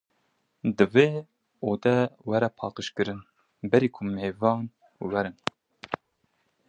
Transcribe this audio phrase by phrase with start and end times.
[0.77, 1.09] Divê
[1.71, 1.97] ode
[2.29, 3.19] were paqij kirin,
[3.69, 4.61] berî ku mêvan
[5.11, 5.35] werin